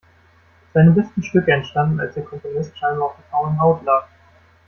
Seine 0.73 0.93
besten 0.93 1.21
Stücke 1.21 1.51
entstanden, 1.53 1.99
als 1.99 2.15
der 2.15 2.23
Komponist 2.23 2.75
scheinbar 2.75 3.09
auf 3.09 3.15
der 3.17 3.25
faulen 3.25 3.59
Haut 3.61 3.83
lag. 3.85 4.07